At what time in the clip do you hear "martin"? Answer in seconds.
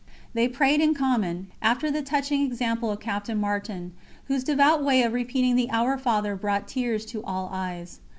3.39-3.93